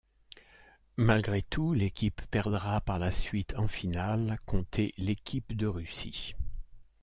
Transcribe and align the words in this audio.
Malgré 0.97 1.43
tout, 1.43 1.75
l’équipe 1.75 2.23
perdra 2.31 2.81
par 2.81 2.97
la 2.97 3.11
suite 3.11 3.53
en 3.55 3.67
finale 3.67 4.39
conter 4.47 4.95
l’équipe 4.97 5.55
de 5.55 5.67
Russie. 5.67 6.33